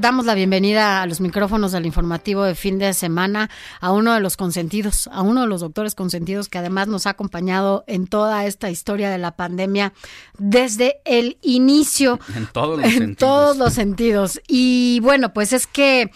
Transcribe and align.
Damos 0.00 0.24
la 0.24 0.34
bienvenida 0.34 1.02
a 1.02 1.06
los 1.06 1.20
micrófonos 1.20 1.72
del 1.72 1.84
informativo 1.84 2.42
de 2.44 2.54
fin 2.54 2.78
de 2.78 2.94
semana 2.94 3.50
a 3.80 3.92
uno 3.92 4.14
de 4.14 4.20
los 4.20 4.38
consentidos, 4.38 5.10
a 5.12 5.20
uno 5.20 5.42
de 5.42 5.46
los 5.46 5.60
doctores 5.60 5.94
consentidos 5.94 6.48
que 6.48 6.56
además 6.56 6.88
nos 6.88 7.06
ha 7.06 7.10
acompañado 7.10 7.84
en 7.86 8.06
toda 8.06 8.46
esta 8.46 8.70
historia 8.70 9.10
de 9.10 9.18
la 9.18 9.36
pandemia 9.36 9.92
desde 10.38 11.02
el 11.04 11.36
inicio. 11.42 12.18
En 12.34 12.46
todos 12.46 12.78
los 12.78 12.86
en 12.86 12.92
sentidos. 12.92 13.18
todos 13.18 13.56
los 13.58 13.74
sentidos. 13.74 14.40
Y 14.48 15.00
bueno, 15.02 15.34
pues 15.34 15.52
es 15.52 15.66
que 15.66 16.10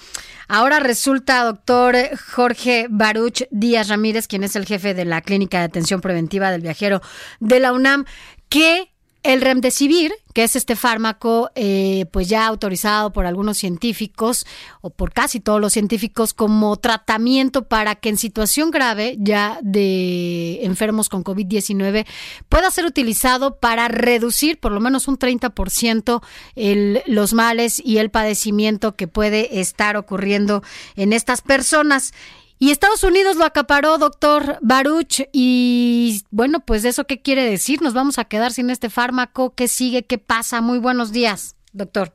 ahora 0.48 0.80
resulta, 0.80 1.44
doctor 1.44 1.94
Jorge 2.34 2.86
Baruch 2.88 3.42
Díaz 3.50 3.88
Ramírez, 3.88 4.28
quien 4.28 4.44
es 4.44 4.56
el 4.56 4.64
jefe 4.64 4.94
de 4.94 5.04
la 5.04 5.20
Clínica 5.20 5.58
de 5.58 5.64
Atención 5.64 6.00
Preventiva 6.00 6.50
del 6.50 6.62
Viajero 6.62 7.02
de 7.38 7.60
la 7.60 7.74
UNAM, 7.74 8.06
que 8.48 8.93
el 9.24 9.40
remdesivir, 9.40 10.12
que 10.34 10.44
es 10.44 10.54
este 10.54 10.76
fármaco, 10.76 11.50
eh, 11.54 12.04
pues 12.12 12.28
ya 12.28 12.46
autorizado 12.46 13.10
por 13.10 13.24
algunos 13.24 13.56
científicos 13.56 14.46
o 14.82 14.90
por 14.90 15.12
casi 15.12 15.40
todos 15.40 15.62
los 15.62 15.72
científicos 15.72 16.34
como 16.34 16.76
tratamiento 16.76 17.66
para 17.66 17.94
que 17.94 18.10
en 18.10 18.18
situación 18.18 18.70
grave 18.70 19.16
ya 19.18 19.58
de 19.62 20.64
enfermos 20.64 21.08
con 21.08 21.24
COVID-19 21.24 22.06
pueda 22.50 22.70
ser 22.70 22.84
utilizado 22.84 23.56
para 23.56 23.88
reducir 23.88 24.60
por 24.60 24.72
lo 24.72 24.80
menos 24.80 25.08
un 25.08 25.18
30% 25.18 26.22
el, 26.54 27.02
los 27.06 27.32
males 27.32 27.80
y 27.82 27.96
el 27.96 28.10
padecimiento 28.10 28.94
que 28.94 29.08
puede 29.08 29.58
estar 29.60 29.96
ocurriendo 29.96 30.62
en 30.96 31.14
estas 31.14 31.40
personas. 31.40 32.12
Y 32.58 32.70
Estados 32.70 33.02
Unidos 33.02 33.36
lo 33.36 33.44
acaparó, 33.44 33.98
doctor 33.98 34.58
Baruch. 34.60 35.22
Y 35.32 36.22
bueno, 36.30 36.60
pues 36.60 36.84
eso 36.84 37.04
qué 37.04 37.20
quiere 37.20 37.44
decir? 37.44 37.82
Nos 37.82 37.94
vamos 37.94 38.18
a 38.18 38.24
quedar 38.24 38.52
sin 38.52 38.70
este 38.70 38.90
fármaco. 38.90 39.54
¿Qué 39.54 39.68
sigue? 39.68 40.04
¿Qué 40.04 40.18
pasa? 40.18 40.60
Muy 40.60 40.78
buenos 40.78 41.12
días, 41.12 41.56
doctor. 41.72 42.12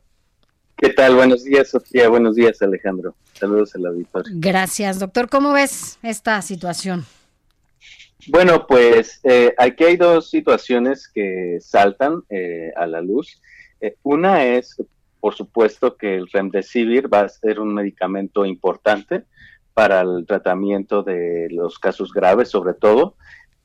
¿Qué 0.77 0.89
tal? 0.89 1.15
Buenos 1.15 1.43
días, 1.43 1.69
Sofía. 1.69 2.07
Buenos 2.07 2.35
días, 2.35 2.61
Alejandro. 2.61 3.15
Saludos 3.33 3.75
al 3.75 3.85
auditorio. 3.87 4.31
Gracias, 4.37 4.99
doctor. 4.99 5.29
¿Cómo 5.29 5.51
ves 5.51 5.99
esta 6.03 6.41
situación? 6.41 7.05
Bueno, 8.27 8.65
pues 8.65 9.19
eh, 9.23 9.53
aquí 9.57 9.83
hay 9.83 9.97
dos 9.97 10.29
situaciones 10.29 11.07
que 11.07 11.57
saltan 11.61 12.23
eh, 12.29 12.71
a 12.77 12.87
la 12.87 13.01
luz. 13.01 13.41
Eh, 13.81 13.95
una 14.03 14.45
es, 14.45 14.81
por 15.19 15.35
supuesto, 15.35 15.97
que 15.97 16.15
el 16.15 16.29
remdesivir 16.29 17.13
va 17.13 17.21
a 17.21 17.29
ser 17.29 17.59
un 17.59 17.73
medicamento 17.73 18.45
importante 18.45 19.23
para 19.79 20.01
el 20.01 20.25
tratamiento 20.25 21.03
de 21.03 21.47
los 21.51 21.79
casos 21.79 22.11
graves, 22.11 22.49
sobre 22.49 22.73
todo, 22.73 23.15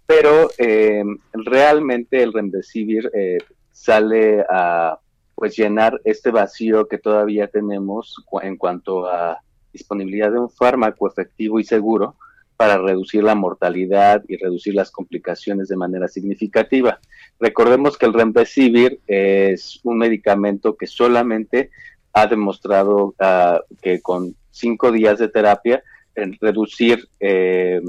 pero 0.07 0.49
eh, 0.59 1.03
realmente 1.33 2.23
el 2.23 2.33
remdesivir 2.33 3.11
eh, 3.13 3.39
sale 3.73 4.45
a 4.49 5.01
pues 5.35 5.57
llenar 5.57 6.01
este 6.05 6.31
vacío 6.31 6.87
que 6.87 6.99
todavía 6.99 7.49
tenemos 7.49 8.25
en 8.43 8.57
cuanto 8.57 9.09
a 9.09 9.41
disponibilidad 9.73 10.31
de 10.31 10.39
un 10.39 10.51
fármaco 10.51 11.09
efectivo 11.09 11.59
y 11.59 11.65
seguro 11.65 12.15
para 12.57 12.79
reducir 12.79 13.25
la 13.25 13.35
mortalidad 13.35 14.23
y 14.29 14.37
reducir 14.37 14.77
las 14.77 14.93
complicaciones 14.93 15.67
de 15.67 15.77
manera 15.77 16.07
significativa. 16.07 17.01
Recordemos 17.41 17.99
que 17.99 18.07
el 18.07 18.15
remdesivir 18.15 19.01
es 19.09 19.81
un 19.83 19.99
medicamento 19.99 20.77
que 20.77 20.87
solamente 20.87 21.73
ha 22.13 22.29
demostrado 22.29 23.17
ah, 23.19 23.59
que 23.83 24.01
con 24.01 24.37
cinco 24.53 24.93
días 24.93 25.19
de 25.19 25.27
terapia 25.27 25.83
en 26.15 26.37
reducir 26.41 27.09
eh, 27.21 27.81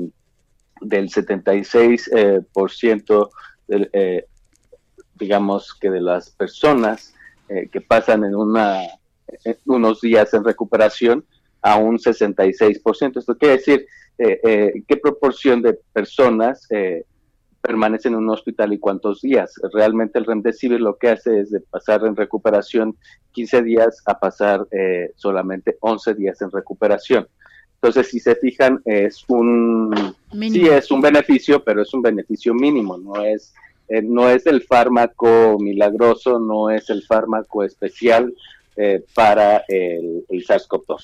del 0.81 1.09
76 1.09 2.11
eh, 2.13 2.41
por 2.53 2.71
ciento 2.71 3.29
eh, 3.67 4.25
digamos 5.15 5.73
que 5.73 5.89
de 5.89 6.01
las 6.01 6.29
personas 6.29 7.13
eh, 7.49 7.69
que 7.71 7.81
pasan 7.81 8.23
en 8.23 8.35
una 8.35 8.81
unos 9.65 10.01
días 10.01 10.33
en 10.35 10.43
recuperación 10.43 11.25
a 11.61 11.77
un 11.77 11.97
66%. 11.97 13.17
Esto 13.17 13.37
quiere 13.37 13.57
decir 13.57 13.87
qué 14.17 14.97
proporción 15.01 15.63
de 15.63 15.73
personas 15.93 16.67
eh, 16.69 17.05
permanecen 17.59 18.13
en 18.13 18.19
un 18.19 18.29
hospital 18.29 18.71
y 18.71 18.79
cuántos 18.79 19.21
días. 19.21 19.55
Realmente 19.73 20.19
el 20.19 20.25
remdesivir 20.25 20.79
lo 20.79 20.97
que 20.97 21.09
hace 21.09 21.39
es 21.39 21.49
de 21.49 21.59
pasar 21.59 22.05
en 22.05 22.15
recuperación 22.15 22.95
15 23.31 23.63
días 23.63 24.03
a 24.05 24.19
pasar 24.19 24.67
solamente 25.15 25.75
11 25.79 26.13
días 26.13 26.39
en 26.43 26.51
recuperación. 26.51 27.27
Entonces, 27.75 28.09
si 28.09 28.19
se 28.19 28.35
fijan, 28.35 28.81
es 28.85 29.23
un 29.27 29.89
Mínimo. 30.33 30.65
sí 30.65 30.71
es 30.71 30.89
un 30.91 31.01
beneficio, 31.01 31.63
pero 31.63 31.81
es 31.81 31.93
un 31.93 32.01
beneficio 32.01 32.53
mínimo, 32.53 32.97
no 32.97 33.23
es 33.23 33.53
eh, 33.87 34.01
no 34.01 34.29
es 34.29 34.45
el 34.47 34.63
fármaco 34.63 35.57
milagroso, 35.59 36.39
no 36.39 36.71
es 36.71 36.89
el 36.89 37.03
fármaco 37.03 37.63
especial 37.63 38.33
eh, 38.75 39.03
para 39.13 39.63
el, 39.67 40.25
el 40.27 40.45
SARS-CoV-2. 40.45 41.01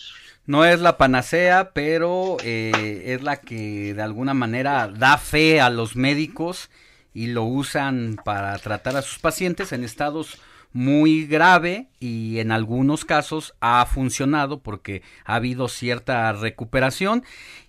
No 0.48 0.66
es 0.66 0.82
la 0.82 0.98
panacea, 0.98 1.72
pero 1.74 2.38
eh, 2.44 3.04
es 3.06 3.22
la 3.22 3.38
que 3.38 3.94
de 3.94 4.02
alguna 4.02 4.34
manera 4.34 4.88
da 4.88 5.18
fe 5.18 5.62
a 5.62 5.70
los 5.70 5.96
médicos 5.96 6.70
y 7.14 7.28
lo 7.28 7.44
usan 7.44 8.18
para 8.26 8.58
tratar 8.58 8.98
a 8.98 9.04
sus 9.04 9.20
pacientes 9.20 9.72
en 9.72 9.84
estados 9.84 10.40
muy 10.74 11.26
grave 11.26 11.90
y 12.00 12.40
en 12.40 12.52
algunos 12.52 13.06
casos 13.06 13.54
ha 13.60 13.86
funcionado 13.86 14.62
porque 14.62 15.02
ha 15.26 15.36
habido 15.36 15.68
cierta 15.68 16.32
recuperación 16.34 17.24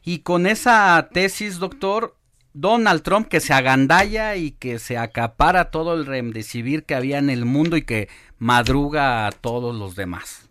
y 0.05 0.21
con 0.21 0.47
esa 0.47 1.09
tesis 1.13 1.59
doctor 1.59 2.15
Donald 2.55 3.03
Trump 3.03 3.29
que 3.29 3.41
se 3.41 3.55
agandalla 3.55 4.37
y 4.37 4.53
que 4.53 4.79
se 4.79 4.99
acapara 4.99 5.71
todo 5.71 5.95
el 5.95 6.07
remdesivir 6.07 6.85
que 6.85 6.95
había 6.95 7.19
en 7.19 7.31
el 7.31 7.45
mundo 7.45 7.77
y 7.77 7.83
que 7.83 8.09
madruga 8.39 9.27
a 9.27 9.33
todos 9.33 9.75
los 9.75 9.97
demás. 9.97 10.49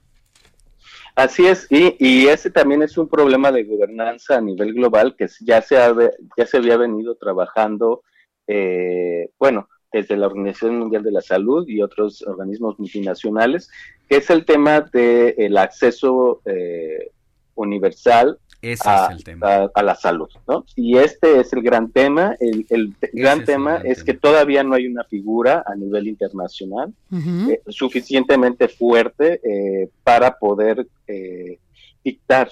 Así 1.15 1.45
es, 1.45 1.67
y, 1.69 2.27
ese 2.27 2.49
también 2.49 2.81
es 2.81 2.97
un 2.97 3.07
problema 3.09 3.51
de 3.51 3.65
gobernanza 3.65 4.37
a 4.37 4.41
nivel 4.41 4.73
global 4.73 5.15
que 5.17 5.27
ya 5.41 5.61
se, 5.61 5.77
ha, 5.77 5.93
ya 6.37 6.45
se 6.45 6.57
había 6.57 6.77
venido 6.77 7.15
trabajando, 7.15 8.03
eh, 8.47 9.29
bueno, 9.37 9.67
desde 9.91 10.15
la 10.17 10.27
Organización 10.27 10.79
Mundial 10.79 11.03
de 11.03 11.11
la 11.11 11.21
Salud 11.21 11.67
y 11.67 11.81
otros 11.81 12.21
organismos 12.21 12.79
multinacionales, 12.79 13.69
que 14.07 14.17
es 14.17 14.29
el 14.29 14.45
tema 14.45 14.81
del 14.81 15.33
el 15.37 15.57
acceso 15.57 16.41
eh, 16.45 17.11
universal 17.55 18.37
Ese 18.61 18.87
a, 18.87 19.07
es 19.07 19.17
el 19.17 19.23
tema. 19.23 19.47
a- 19.55 19.71
a 19.73 19.83
la 19.83 19.95
salud, 19.95 20.29
¿no? 20.47 20.65
Y 20.75 20.97
este 20.97 21.39
es 21.39 21.51
el 21.53 21.61
gran 21.61 21.91
tema. 21.91 22.35
El, 22.39 22.65
gran 23.11 23.39
es 23.39 23.39
el 23.41 23.45
tema 23.45 23.71
gran 23.79 23.85
es 23.87 23.97
tema. 23.97 24.05
que 24.05 24.13
todavía 24.13 24.63
no 24.63 24.75
hay 24.75 24.87
una 24.87 25.03
figura 25.03 25.63
a 25.65 25.75
nivel 25.75 26.07
internacional 26.07 26.93
eh, 27.11 27.61
suficientemente 27.67 28.67
fuerte 28.69 29.41
eh, 29.43 29.89
para 30.03 30.37
poder 30.37 30.87
eh, 31.07 31.59
dictar 32.03 32.49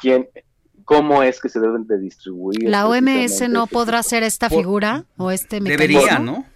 quién, 0.00 0.28
cómo 0.84 1.22
es 1.22 1.40
que 1.40 1.48
se 1.48 1.60
deben 1.60 1.86
de 1.86 1.98
distribuir. 1.98 2.68
¿La 2.68 2.86
OMS 2.86 3.48
no 3.48 3.64
este 3.64 3.72
podrá 3.72 4.02
ser 4.02 4.22
esta 4.22 4.48
figura 4.48 5.04
o 5.16 5.30
este 5.30 5.60
mecanismo? 5.60 6.00
Debería, 6.00 6.18
¿no? 6.18 6.46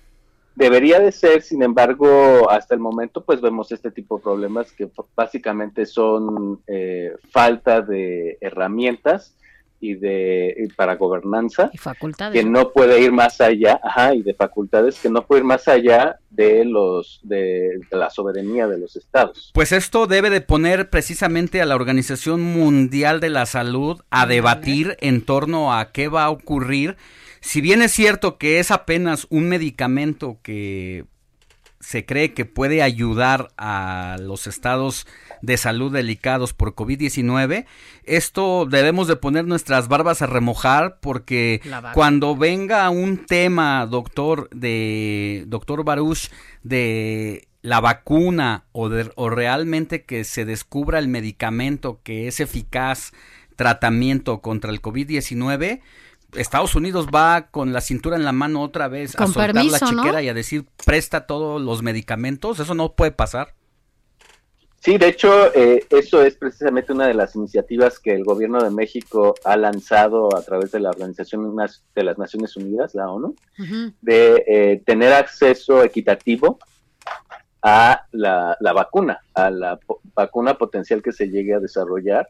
Debería 0.54 0.98
de 0.98 1.12
ser, 1.12 1.42
sin 1.42 1.62
embargo, 1.62 2.50
hasta 2.50 2.74
el 2.74 2.80
momento, 2.80 3.24
pues 3.24 3.40
vemos 3.40 3.70
este 3.70 3.92
tipo 3.92 4.16
de 4.16 4.24
problemas 4.24 4.72
que 4.72 4.90
básicamente 5.14 5.86
son 5.86 6.60
eh, 6.66 7.12
falta 7.30 7.80
de 7.80 8.38
herramientas 8.40 9.37
y 9.80 9.94
de 9.94 10.54
y 10.56 10.68
para 10.68 10.96
gobernanza 10.96 11.70
Y 11.72 11.78
facultades. 11.78 12.32
que 12.38 12.48
no 12.48 12.70
puede 12.72 13.00
ir 13.00 13.12
más 13.12 13.40
allá, 13.40 13.80
ajá, 13.82 14.14
y 14.14 14.22
de 14.22 14.34
facultades 14.34 14.98
que 14.98 15.08
no 15.08 15.24
puede 15.26 15.40
ir 15.40 15.44
más 15.44 15.68
allá 15.68 16.18
de 16.30 16.64
los 16.64 17.20
de, 17.22 17.78
de 17.90 17.96
la 17.96 18.10
soberanía 18.10 18.66
de 18.66 18.78
los 18.78 18.96
estados. 18.96 19.50
Pues 19.54 19.72
esto 19.72 20.06
debe 20.06 20.30
de 20.30 20.40
poner 20.40 20.90
precisamente 20.90 21.60
a 21.62 21.66
la 21.66 21.76
Organización 21.76 22.42
Mundial 22.42 23.20
de 23.20 23.30
la 23.30 23.46
Salud 23.46 24.00
a 24.10 24.26
debatir 24.26 24.96
en 25.00 25.22
torno 25.22 25.74
a 25.74 25.92
qué 25.92 26.08
va 26.08 26.24
a 26.24 26.30
ocurrir. 26.30 26.96
Si 27.40 27.60
bien 27.60 27.82
es 27.82 27.92
cierto 27.92 28.36
que 28.36 28.58
es 28.58 28.70
apenas 28.70 29.26
un 29.30 29.48
medicamento 29.48 30.38
que 30.42 31.04
se 31.80 32.04
cree 32.04 32.34
que 32.34 32.44
puede 32.44 32.82
ayudar 32.82 33.48
a 33.56 34.16
los 34.20 34.46
estados 34.46 35.06
de 35.42 35.56
salud 35.56 35.92
delicados 35.92 36.52
por 36.52 36.74
COVID-19, 36.74 37.66
esto 38.04 38.66
debemos 38.66 39.06
de 39.08 39.16
poner 39.16 39.46
nuestras 39.46 39.88
barbas 39.88 40.22
a 40.22 40.26
remojar 40.26 40.98
porque 41.00 41.60
cuando 41.94 42.36
venga 42.36 42.90
un 42.90 43.24
tema, 43.26 43.86
doctor, 43.86 44.48
de 44.50 45.44
doctor 45.46 45.84
Baruch, 45.84 46.30
de 46.62 47.48
la 47.62 47.80
vacuna 47.80 48.64
o, 48.72 48.90
o 49.14 49.30
realmente 49.30 50.04
que 50.04 50.24
se 50.24 50.44
descubra 50.44 50.98
el 50.98 51.08
medicamento 51.08 52.00
que 52.02 52.28
es 52.28 52.40
eficaz 52.40 53.12
tratamiento 53.56 54.40
contra 54.40 54.70
el 54.70 54.80
COVID-19, 54.80 55.80
Estados 56.34 56.74
Unidos 56.74 57.06
va 57.14 57.48
con 57.50 57.72
la 57.72 57.80
cintura 57.80 58.16
en 58.16 58.24
la 58.24 58.32
mano 58.32 58.62
otra 58.62 58.88
vez 58.88 59.14
a 59.18 59.26
soltar 59.26 59.54
la 59.54 59.78
chiquera 59.78 60.22
y 60.22 60.28
a 60.28 60.34
decir 60.34 60.66
presta 60.84 61.26
todos 61.26 61.60
los 61.60 61.82
medicamentos. 61.82 62.60
Eso 62.60 62.74
no 62.74 62.92
puede 62.92 63.12
pasar. 63.12 63.54
Sí, 64.80 64.96
de 64.96 65.08
hecho, 65.08 65.52
eh, 65.54 65.84
eso 65.90 66.22
es 66.22 66.36
precisamente 66.36 66.92
una 66.92 67.08
de 67.08 67.14
las 67.14 67.34
iniciativas 67.34 67.98
que 67.98 68.14
el 68.14 68.22
gobierno 68.22 68.62
de 68.62 68.70
México 68.70 69.34
ha 69.44 69.56
lanzado 69.56 70.36
a 70.36 70.42
través 70.42 70.70
de 70.70 70.78
la 70.78 70.90
Organización 70.90 71.56
de 71.94 72.04
las 72.04 72.18
Naciones 72.18 72.56
Unidas, 72.56 72.94
la 72.94 73.10
ONU, 73.10 73.34
de 74.00 74.44
eh, 74.46 74.82
tener 74.86 75.12
acceso 75.12 75.82
equitativo 75.82 76.60
a 77.60 78.02
la, 78.12 78.56
la, 78.60 78.72
vacuna, 78.72 79.20
a 79.34 79.50
la 79.50 79.80
vacuna 80.14 80.56
potencial 80.56 81.02
que 81.02 81.12
se 81.12 81.28
llegue 81.28 81.54
a 81.54 81.60
desarrollar 81.60 82.28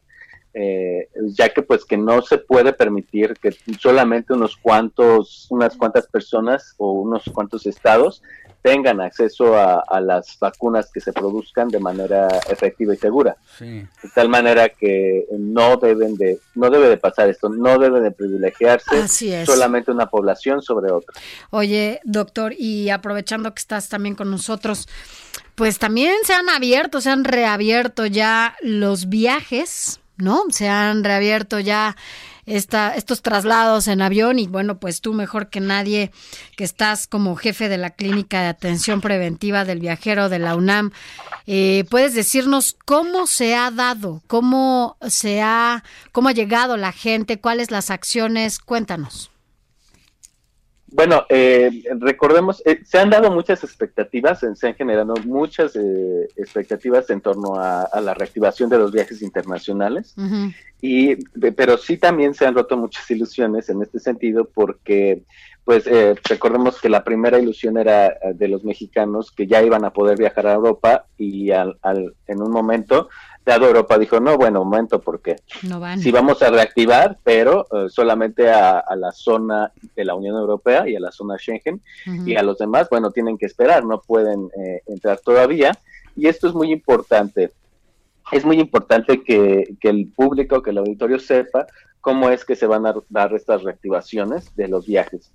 eh, 0.60 1.08
ya 1.36 1.50
que 1.50 1.62
pues 1.62 1.84
que 1.84 1.96
no 1.96 2.20
se 2.20 2.36
puede 2.36 2.72
permitir 2.72 3.34
que 3.34 3.56
solamente 3.78 4.32
unos 4.32 4.56
cuantos, 4.56 5.46
unas 5.50 5.76
cuantas 5.76 6.08
personas 6.08 6.74
o 6.78 6.90
unos 6.94 7.22
cuantos 7.32 7.64
estados 7.64 8.24
tengan 8.60 9.00
acceso 9.00 9.56
a, 9.56 10.00
las 10.00 10.36
vacunas 10.40 10.90
que 10.92 11.00
se 11.00 11.12
produzcan 11.12 11.68
de 11.68 11.78
manera 11.78 12.26
efectiva 12.50 12.92
y 12.92 12.96
segura. 12.96 13.36
De 13.60 13.86
tal 14.12 14.28
manera 14.28 14.68
que 14.68 15.26
no 15.38 15.76
deben 15.76 16.16
de, 16.16 16.40
no 16.56 16.70
debe 16.70 16.88
de 16.88 16.96
pasar 16.96 17.28
esto, 17.28 17.48
no 17.48 17.78
debe 17.78 18.00
de 18.00 18.10
privilegiarse 18.10 19.06
solamente 19.46 19.92
una 19.92 20.06
población 20.06 20.60
sobre 20.60 20.90
otra. 20.90 21.14
Oye, 21.50 22.00
doctor, 22.02 22.52
y 22.58 22.90
aprovechando 22.90 23.54
que 23.54 23.60
estás 23.60 23.88
también 23.88 24.16
con 24.16 24.28
nosotros, 24.28 24.88
pues 25.54 25.78
también 25.78 26.16
se 26.24 26.34
han 26.34 26.48
abierto, 26.48 27.00
se 27.00 27.10
han 27.10 27.22
reabierto 27.22 28.06
ya 28.06 28.56
los 28.60 29.08
viajes 29.08 30.00
¿no? 30.18 30.42
Se 30.50 30.68
han 30.68 31.04
reabierto 31.04 31.58
ya 31.60 31.96
esta, 32.46 32.94
estos 32.94 33.22
traslados 33.22 33.88
en 33.88 34.02
avión 34.02 34.38
y 34.38 34.46
bueno, 34.46 34.78
pues 34.78 35.00
tú 35.00 35.12
mejor 35.12 35.48
que 35.48 35.60
nadie 35.60 36.10
que 36.56 36.64
estás 36.64 37.06
como 37.06 37.36
jefe 37.36 37.68
de 37.68 37.78
la 37.78 37.90
clínica 37.90 38.40
de 38.40 38.48
atención 38.48 39.00
preventiva 39.00 39.64
del 39.64 39.80
viajero 39.80 40.28
de 40.28 40.38
la 40.38 40.56
UNAM, 40.56 40.90
eh, 41.46 41.84
puedes 41.90 42.14
decirnos 42.14 42.76
cómo 42.84 43.26
se 43.26 43.54
ha 43.54 43.70
dado, 43.70 44.22
cómo 44.26 44.96
se 45.08 45.42
ha, 45.42 45.84
cómo 46.12 46.28
ha 46.28 46.32
llegado 46.32 46.76
la 46.76 46.92
gente, 46.92 47.38
cuáles 47.38 47.70
las 47.70 47.90
acciones, 47.90 48.58
cuéntanos. 48.58 49.30
Bueno, 50.90 51.26
eh, 51.28 51.82
recordemos, 51.98 52.62
eh, 52.64 52.80
se 52.84 52.98
han 52.98 53.10
dado 53.10 53.30
muchas 53.30 53.62
expectativas, 53.62 54.40
se 54.54 54.66
han 54.66 54.74
generado 54.74 55.14
muchas 55.24 55.76
eh, 55.76 56.28
expectativas 56.36 57.10
en 57.10 57.20
torno 57.20 57.56
a, 57.56 57.88
la 58.00 58.14
reactivación 58.14 58.70
de 58.70 58.78
los 58.78 58.90
viajes 58.90 59.20
internacionales, 59.20 60.14
y, 60.80 61.16
pero 61.52 61.76
sí 61.76 61.98
también 61.98 62.34
se 62.34 62.46
han 62.46 62.54
roto 62.54 62.76
muchas 62.76 63.10
ilusiones 63.10 63.68
en 63.68 63.82
este 63.82 63.98
sentido 63.98 64.48
porque, 64.52 65.22
pues, 65.64 65.84
recordemos 66.24 66.80
que 66.80 66.88
la 66.88 67.04
primera 67.04 67.38
ilusión 67.38 67.76
era 67.76 68.16
de 68.34 68.48
los 68.48 68.64
mexicanos 68.64 69.30
que 69.30 69.46
ya 69.46 69.62
iban 69.62 69.84
a 69.84 69.92
poder 69.92 70.16
viajar 70.16 70.46
a 70.46 70.54
Europa 70.54 71.04
y 71.18 71.50
al, 71.50 71.76
en 72.26 72.42
un 72.42 72.50
momento 72.50 73.08
Europa 73.56 73.98
dijo, 73.98 74.20
no, 74.20 74.36
bueno, 74.36 74.64
momento, 74.64 75.00
porque 75.00 75.36
no 75.62 75.80
van. 75.80 76.00
sí 76.00 76.10
vamos 76.10 76.42
a 76.42 76.50
reactivar, 76.50 77.18
pero 77.24 77.66
eh, 77.72 77.88
solamente 77.88 78.50
a, 78.50 78.84
la 78.96 79.12
zona 79.12 79.72
de 79.96 80.04
la 80.04 80.14
Unión 80.14 80.36
Europea 80.36 80.88
y 80.88 80.96
a 80.96 81.00
la 81.00 81.12
zona 81.12 81.38
Schengen, 81.38 81.80
y 82.26 82.36
a 82.36 82.42
los 82.42 82.58
demás, 82.58 82.88
bueno, 82.90 83.10
tienen 83.10 83.38
que 83.38 83.46
esperar, 83.46 83.84
no 83.84 84.00
pueden 84.00 84.50
eh, 84.56 84.82
entrar 84.86 85.20
todavía, 85.20 85.72
y 86.16 86.26
esto 86.26 86.48
es 86.48 86.54
muy 86.54 86.72
importante. 86.72 87.52
Es 88.30 88.44
muy 88.44 88.60
importante 88.60 89.22
que, 89.22 89.76
que 89.80 89.88
el 89.88 90.08
público, 90.14 90.62
que 90.62 90.70
el 90.70 90.78
auditorio 90.78 91.18
sepa 91.18 91.66
cómo 92.00 92.28
es 92.30 92.44
que 92.44 92.56
se 92.56 92.66
van 92.66 92.86
a 92.86 92.94
dar 93.08 93.34
estas 93.34 93.62
reactivaciones 93.62 94.54
de 94.54 94.68
los 94.68 94.86
viajes. 94.86 95.32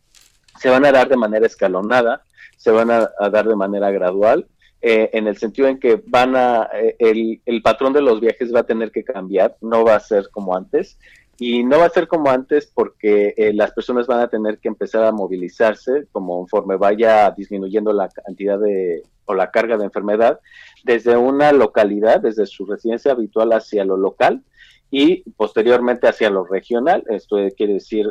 Se 0.59 0.69
van 0.69 0.85
a 0.85 0.91
dar 0.91 1.09
de 1.09 1.17
manera 1.17 1.47
escalonada, 1.47 2.23
se 2.57 2.71
van 2.71 2.91
a 2.91 3.09
dar 3.31 3.47
de 3.47 3.55
manera 3.55 3.91
gradual, 3.91 4.47
eh, 4.85 5.11
en 5.13 5.27
el 5.27 5.37
sentido 5.37 5.69
en 5.69 5.79
que 5.79 6.03
van 6.05 6.35
a, 6.35 6.69
eh, 6.73 6.97
el, 6.99 7.41
el, 7.45 7.61
patrón 7.61 7.93
de 7.93 8.01
los 8.01 8.19
viajes 8.19 8.53
va 8.53 8.59
a 8.59 8.65
tener 8.65 8.91
que 8.91 9.05
cambiar, 9.05 9.55
no 9.61 9.85
va 9.85 9.95
a 9.95 9.99
ser 10.01 10.27
como 10.29 10.57
antes. 10.57 10.99
Y 11.39 11.63
no 11.63 11.79
va 11.79 11.85
a 11.85 11.89
ser 11.89 12.09
como 12.09 12.29
antes 12.29 12.67
porque 12.67 13.33
eh, 13.37 13.53
las 13.53 13.71
personas 13.71 14.07
van 14.07 14.19
a 14.19 14.27
tener 14.27 14.59
que 14.59 14.67
empezar 14.67 15.05
a 15.05 15.13
movilizarse 15.13 16.05
conforme 16.11 16.75
vaya 16.75 17.31
disminuyendo 17.31 17.93
la 17.93 18.09
cantidad 18.09 18.59
de 18.59 19.03
o 19.25 19.33
la 19.33 19.51
carga 19.51 19.77
de 19.77 19.85
enfermedad 19.85 20.41
desde 20.83 21.15
una 21.15 21.53
localidad, 21.53 22.19
desde 22.19 22.45
su 22.45 22.65
residencia 22.65 23.13
habitual 23.13 23.53
hacia 23.53 23.85
lo 23.85 23.95
local 23.95 24.43
y 24.91 25.23
posteriormente 25.37 26.09
hacia 26.09 26.29
lo 26.29 26.43
regional, 26.43 27.03
esto 27.09 27.37
quiere 27.55 27.75
decir 27.75 28.05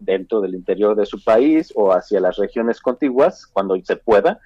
dentro 0.00 0.40
del 0.40 0.54
interior 0.54 0.96
de 0.96 1.06
su 1.06 1.22
país 1.22 1.72
o 1.76 1.92
hacia 1.92 2.20
las 2.20 2.36
regiones 2.36 2.80
contiguas 2.80 3.46
cuando 3.46 3.80
se 3.84 3.96
pueda 3.96 4.40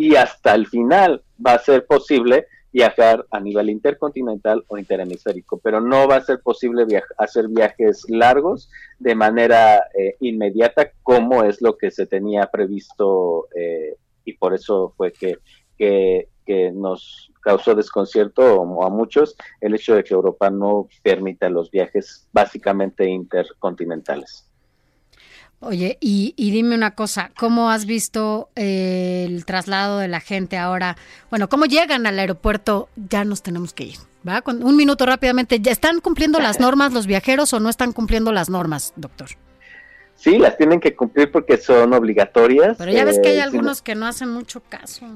y 0.00 0.16
hasta 0.16 0.54
el 0.54 0.66
final 0.66 1.22
va 1.46 1.52
a 1.52 1.58
ser 1.58 1.84
posible 1.84 2.46
viajar 2.72 3.26
a 3.30 3.38
nivel 3.38 3.68
intercontinental 3.68 4.64
o 4.68 4.78
interhemisférico, 4.78 5.58
pero 5.58 5.78
no 5.78 6.08
va 6.08 6.16
a 6.16 6.24
ser 6.24 6.40
posible 6.40 6.86
hacer 7.18 7.48
viajes 7.48 8.08
largos 8.08 8.70
de 8.98 9.14
manera 9.14 9.76
eh, 9.94 10.16
inmediata 10.20 10.92
como 11.02 11.44
es 11.44 11.60
lo 11.60 11.76
que 11.76 11.90
se 11.90 12.06
tenía 12.06 12.46
previsto 12.46 13.48
eh, 13.54 13.96
y 14.24 14.32
por 14.38 14.54
eso 14.54 14.94
fue 14.96 15.12
que, 15.12 15.36
que, 15.76 16.28
que, 16.46 16.72
nos 16.72 17.30
causó 17.42 17.74
desconcierto 17.74 18.62
a 18.82 18.88
muchos 18.88 19.36
el 19.60 19.74
hecho 19.74 19.96
de 19.96 20.04
que 20.04 20.14
Europa 20.14 20.48
no 20.48 20.88
permita 21.02 21.50
los 21.50 21.70
viajes 21.70 22.26
básicamente 22.32 23.06
intercontinentales. 23.06 24.49
Oye, 25.62 25.98
y, 26.00 26.32
dime 26.36 26.74
una 26.74 26.92
cosa, 26.94 27.32
¿cómo 27.36 27.70
has 27.70 27.84
visto 27.84 28.48
eh, 28.56 29.26
el 29.28 29.44
traslado 29.44 29.98
de 29.98 30.08
la 30.08 30.20
gente 30.20 30.56
ahora? 30.56 30.96
Bueno, 31.28 31.50
¿cómo 31.50 31.66
llegan 31.66 32.06
al 32.06 32.18
aeropuerto? 32.18 32.88
Ya 32.96 33.24
nos 33.24 33.42
tenemos 33.42 33.74
que 33.74 33.84
ir. 33.84 33.96
¿va? 34.26 34.40
Con 34.40 34.62
un 34.62 34.74
minuto 34.74 35.04
rápidamente, 35.04 35.60
¿ya 35.60 35.70
están 35.70 36.00
cumpliendo 36.00 36.40
las 36.40 36.60
normas 36.60 36.94
los 36.94 37.06
viajeros 37.06 37.52
o 37.52 37.60
no 37.60 37.68
están 37.68 37.92
cumpliendo 37.92 38.32
las 38.32 38.48
normas, 38.48 38.94
doctor? 38.96 39.28
Sí, 40.14 40.38
las 40.38 40.56
tienen 40.56 40.80
que 40.80 40.96
cumplir 40.96 41.30
porque 41.30 41.58
son 41.58 41.92
obligatorias. 41.92 42.76
Pero 42.78 42.92
ya 42.92 43.04
ves 43.04 43.18
que 43.22 43.28
hay 43.28 43.36
eh, 43.36 43.42
algunos 43.42 43.82
que 43.82 43.94
no 43.94 44.06
hacen 44.06 44.30
mucho 44.30 44.62
caso. 44.66 45.06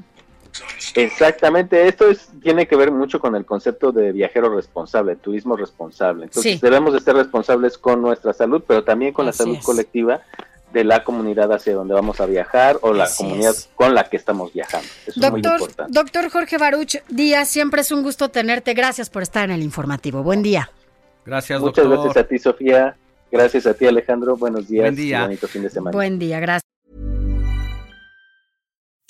Exactamente, 0.94 1.88
esto 1.88 2.08
es, 2.08 2.28
tiene 2.42 2.66
que 2.66 2.76
ver 2.76 2.90
mucho 2.90 3.18
con 3.20 3.34
el 3.34 3.44
concepto 3.44 3.92
de 3.92 4.12
viajero 4.12 4.54
responsable, 4.54 5.16
turismo 5.16 5.56
responsable. 5.56 6.24
Entonces 6.24 6.60
debemos 6.60 6.92
de 6.92 7.00
ser 7.00 7.16
responsables 7.16 7.78
con 7.78 8.00
nuestra 8.00 8.32
salud, 8.32 8.62
pero 8.66 8.84
también 8.84 9.12
con 9.12 9.26
la 9.26 9.32
salud 9.32 9.58
colectiva 9.62 10.20
de 10.72 10.84
la 10.84 11.04
comunidad 11.04 11.52
hacia 11.52 11.72
donde 11.72 11.94
vamos 11.94 12.20
a 12.20 12.26
viajar 12.26 12.78
o 12.82 12.92
la 12.92 13.08
comunidad 13.16 13.54
con 13.76 13.94
la 13.94 14.08
que 14.10 14.16
estamos 14.16 14.52
viajando. 14.52 14.86
Eso 15.06 15.20
doctor, 15.20 15.38
es 15.38 15.42
muy 15.44 15.52
importante. 15.52 15.92
Doctor 15.92 16.30
Jorge 16.30 16.58
Baruch 16.58 16.96
Díaz, 17.08 17.48
siempre 17.48 17.80
es 17.80 17.92
un 17.92 18.02
gusto 18.02 18.28
tenerte. 18.28 18.74
Gracias 18.74 19.08
por 19.08 19.22
estar 19.22 19.44
en 19.44 19.52
el 19.52 19.62
informativo. 19.62 20.22
Buen 20.22 20.42
día. 20.42 20.70
Gracias, 21.24 21.60
doctor. 21.60 21.86
Muchas 21.86 22.04
gracias 22.04 22.24
a 22.24 22.28
ti, 22.28 22.38
Sofía. 22.38 22.96
Gracias 23.30 23.66
a 23.66 23.74
ti, 23.74 23.86
Alejandro. 23.86 24.36
Buenos 24.36 24.68
días. 24.68 24.82
Buen 24.82 24.96
día. 24.96 25.22
bonito 25.22 25.48
fin 25.48 25.62
de 25.62 25.70
semana. 25.70 25.96
Buen 25.96 26.18
día, 26.18 26.40
gracias. 26.40 26.73